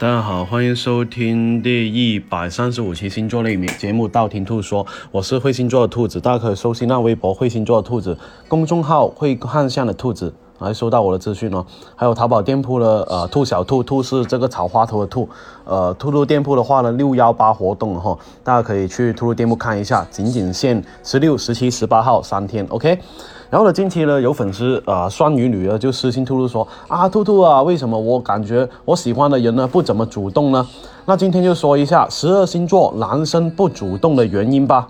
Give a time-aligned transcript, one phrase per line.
[0.00, 4.82] 大家好，欢迎收听第一百三十五期星座类名节目《道听途说》，
[5.12, 8.16] 我是会星座的兔子，大家可以搜新浪微博“会星座的兔子”
[8.48, 11.66] 公众号“会看相的兔子”来收到我的资讯哦。
[11.94, 15.28] 还有淘宝店铺的呃“兔小兔”，兔是这个草花头的兔，
[15.66, 22.98] 呃，兔兔店铺的话呢，六幺八活动哈，大家可以去兔兔店铺看一下，仅仅限十六、十七、十八号三天，OK。
[23.50, 30.64] 然后呢，近期呢，有粉丝啊，双鱼女啊就私信兔兔说啊，兔兔啊，为什么我感觉我喜欢的人呢不怎么主动呢？
[31.04, 34.86] 那今天就说一下十二星座男生不主动的原因吧。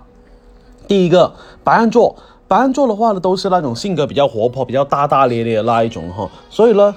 [0.87, 1.33] 第一个，
[1.63, 2.15] 白羊座，
[2.47, 6.93] 白羊座的话呢，都是那种性格比较活泼、比较大大咧咧的那一种哈，所以呢。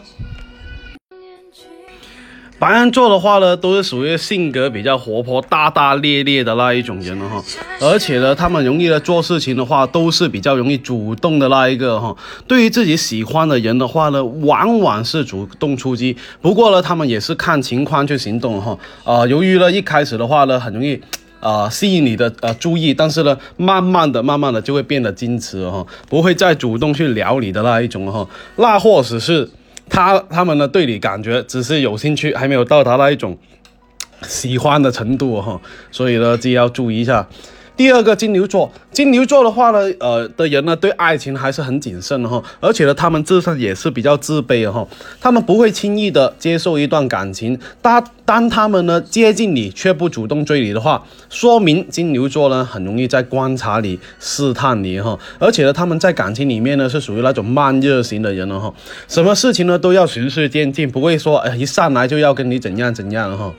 [2.57, 7.43] 白羊座的话呢，都是属于性格比较活泼、大大咧咧的那一种人了哈，
[7.81, 12.17] 而且呢，他们容易呢做事情的话，都是比较容易主动的那一个哈。
[12.47, 16.17] 对于自己喜欢的人的话呢，往往是主动出击。
[16.41, 18.79] 不过呢，他们也是看情况去行动哈。
[19.03, 20.99] 啊，由于呢一开始的话呢，很容易
[21.41, 28.27] 啊吸引你的呃注意，但是呢，慢慢的、慢慢的就会变得矜持哈，不会再主动去聊你的那一种哈。
[28.57, 29.51] 那或者是。
[29.89, 33.39] 他他们的对你感觉只是有兴趣，还没有到达那一种
[34.23, 37.27] 喜欢的程度哈，所以呢，自己要注意一下。
[37.77, 44.87] 第二个金牛座，金牛座的话呢，呃的人呢，对爱情还是很谨慎的哈，而且呢，他们自身也是比较自卑的哈，
[45.21, 47.59] 他们不会轻易的接受一段感情。
[47.83, 58.73] 当当他们呢接近你却不主动追你的话，说明金牛座呢很容易在观察你、试探你哈，而且呢，他们在感情里面呢是属于那种慢热型的人了哈，
[59.09, 63.53] 什么事情呢都要循序渐进，不会说哎一上来就要跟你怎样怎样哈。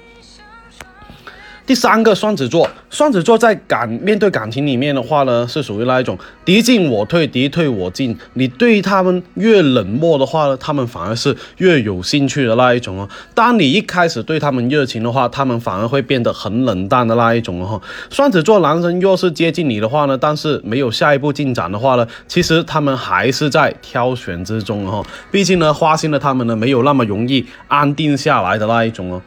[1.66, 6.15] 第三个双子座，双子座在感面对感情里面的话呢，是属于那一种
[6.45, 8.15] 敌进我退，敌退我进。
[8.33, 13.09] 你对他们越冷漠的话呢，他们反而是越有兴趣的那一种哦。
[13.33, 17.82] 当你一开始对他们热情的话，他们反而会变得很冷淡的那一种哦。
[18.11, 25.03] 双子座男生若是接近你的话呢，但是没有下一步进展的话呢，其实他们还是在挑选之中哦。
[25.32, 29.20] 毕竟呢，花心的他们呢，没有那么容易安定下来的那一种哦。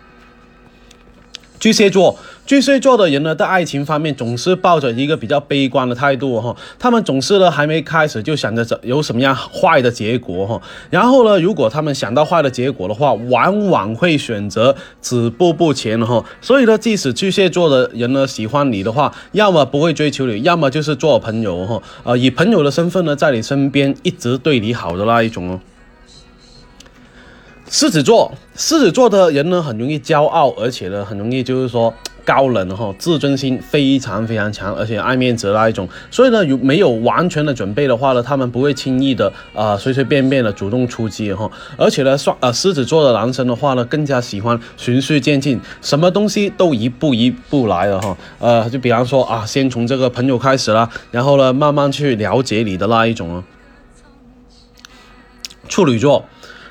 [1.60, 25.60] 巨蟹座，巨蟹座的人呢，在爱情方面总是抱着一个比较悲观的态度哈，他们总是呢还没开始就想着怎有什么样坏的结果哈，然后呢，如果他们想到坏的结果的话，往往会选择止步不前哈，所以呢，即使巨蟹座的人呢喜欢你的话，要么不会追求你，要么就是做朋友哈，呃，以朋友的身份呢，在你身边一直对你好的那一种哦。
[27.70, 31.92] 狮子座，狮子座的人呢，很容易骄傲，而且呢，很容易就是说
[32.24, 35.86] 高冷哈，自尊心非常非常强，而且爱面子那一种。
[36.10, 41.50] 所以呢，有没有完全的准备的话呢，他们不会轻易的啊，随随便便的主动出击哈。
[41.76, 48.16] 而且呢，双呃狮子座的男生的话呢，更加喜欢循序渐进，什么东西都一步一步来的哈。
[48.38, 53.44] 呃，就比方说啊，先从这个朋友开始啦，然后呢，慢慢去了解你的那一种哦。
[55.68, 56.24] 处女座。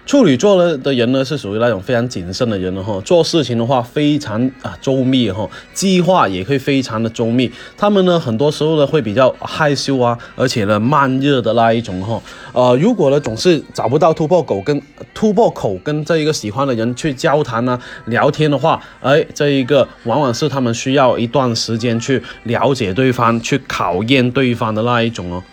[0.07, 7.51] 处女座呢的人呢是属于那种非常谨慎的人了哈，做事情的话非常啊周密哈，计划也会非常的周密。
[7.77, 12.21] 他们呢很多时候呢会比较害羞啊，而且呢慢热的那一种哈。
[12.53, 14.81] 呃，如果呢总是找不到突破口跟
[15.13, 25.43] 突破口跟这一个喜欢的人去交谈啊聊天的话，哎，这一个往往是他们需要一段时间去了解对方、去考验对方的那一种哦。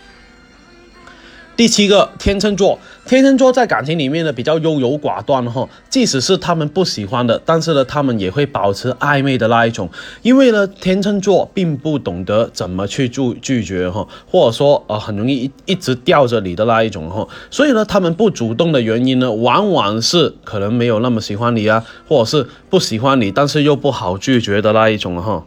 [1.57, 2.77] 第七个天秤座，
[3.07, 9.89] 天秤座在感情里面呢比较优柔寡断哈，即使是他们不喜欢的，但是呢他们也会保持暧昧的那一种，
[10.23, 25.45] 因为呢天秤座并不懂得怎么去拒拒绝哈，或者说呃很容易一一直吊着你的那一种哈，所以呢他们不主动的原因呢，往往是可能没有那么喜欢你啊，或者是不喜欢你，但是又不好拒绝的那一种哈。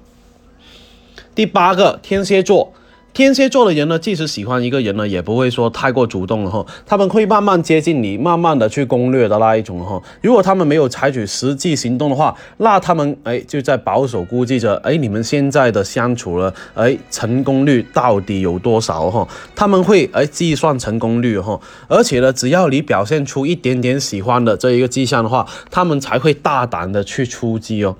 [1.35, 2.71] 第八个天蝎座。
[3.17, 6.63] 天蝎座的人呢，即使喜欢一个人呢，也不会说太过主动了哈。
[6.85, 9.99] 他们会慢慢接近你，慢慢的去攻略的那一种哈。
[10.21, 19.27] 如果他们没有采取实际行动的话，那他们哎就在保守估计着哎你们现在的相处了哎成功率到底有多少哈？
[19.55, 27.95] 他们会哎计算成功率哈，而且呢，只要你表现出一点点喜欢的这一个迹象的话，他们才会大胆的去出击哦。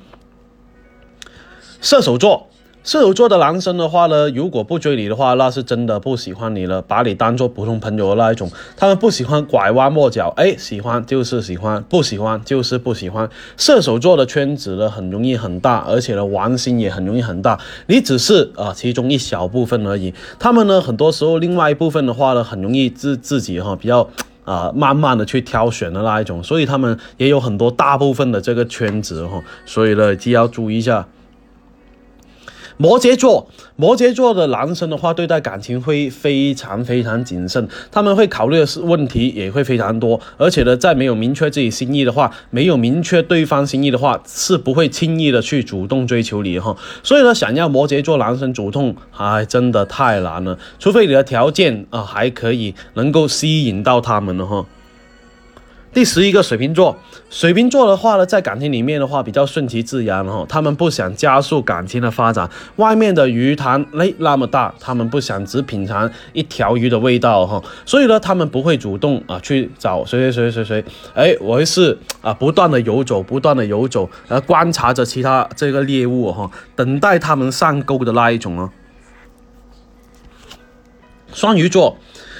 [1.81, 2.51] 射手座。
[2.87, 8.49] 射手座的男生的话呢，如果不追你的话，那是真的不喜欢你了，把你当做普通朋友的那一种。
[8.77, 13.29] 他们不喜欢拐弯抹角，哎，喜欢就是喜欢，不喜欢就是不喜欢。
[13.57, 17.59] 射手座的圈子呢，很容易很大，而且呢，玩心也很容易很大。
[17.87, 20.13] 你只是啊其中一小部分而已。
[20.39, 24.07] 他们呢，很多时候另外一部分的话呢，很容易自自己哈比较。
[24.45, 31.05] 啊，慢慢的去挑选的那一种，所以他们也有很多大部分的这个圈子哈，所以呢，就要注意一下。
[32.77, 46.75] 摩羯座，摩羯座的男生的话，对待感情会非常非常谨慎，他们会考虑的是问题也会非常多，而且呢，在没有明确自己心意的话，没有明确对方心意的话，是不会轻易的去主动追求你哈。
[47.01, 54.63] 所以呢，想要摩羯座男生主动，哎，真的太难了，除非你的条件啊还可以能够吸引到他们了哈。
[55.97, 56.95] 第十一个水瓶座，
[57.27, 62.47] 水瓶座的话呢，在感情里面的话比较顺其自然哈，他们不想加速感情的发展。
[62.75, 70.85] 外面的鱼塘那那么大，他们不想只品尝一条鱼的味道哈，所以呢，他们不会主动啊去找谁谁谁谁谁，
[71.15, 78.69] 哎，我是啊不断的游走，不断的游走，而观察着其他这个猎物哈，等待他们上钩的那一种哦。
[81.33, 81.97] 双鱼座。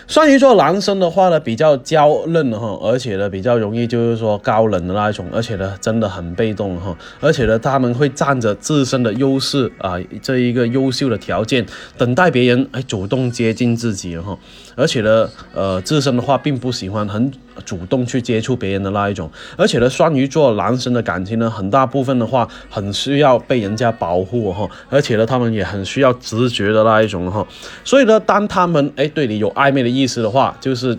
[0.07, 11.65] 双鱼座男生的话呢，比较娇嫩哈，而且呢比较容易就是说高冷的那一种，而且呢真的很被动哈，而且呢他们会占着自身的优势啊，这一个优秀的条件，
[11.98, 14.38] 等待别人哎主动接近自己哈，
[14.77, 17.30] 而且呢呃自身的话并不喜欢很。
[17.65, 19.27] 主动去接触别人的那一种，
[19.57, 27.44] 而且呢，双鱼座男生的感情呢，很大部分的话很需要被人家保护哈，而且呢，他们也很需要直觉的那一种哈，
[27.83, 30.97] 所以呢，当他们哎对你有暧昧的意思的话，就是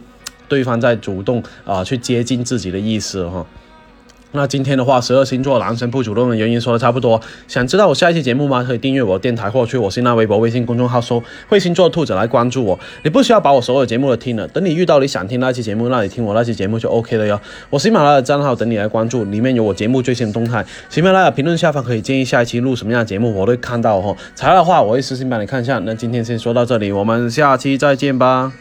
[0.48, 3.46] 对方在主动啊去接近自己的意思哈。
[4.32, 7.18] 那今天的话，十二星座男生不主动的原因说的差不多。
[7.46, 8.62] 想知道我下一期节目吗？
[8.62, 12.78] 可以订阅我的电台，或去我新浪微博、微信公众号搜“会星座兔子”来关注我。
[13.02, 17.40] 你不需要把我所有节目都听了，等你遇到你想听那期节目，那你听我那期节目就 OK 了哟。
[17.70, 20.62] 我喜马拉雅账号等你来关注，里面有我节目最新的动态。
[20.90, 24.14] 喜马拉雅评论下方可以建议下一期录什么样的节目，我都会看到哈。
[24.34, 25.78] 材料的话，我会私信帮你看一下。
[25.86, 28.52] 那今天先说到这里，我们下期再见吧。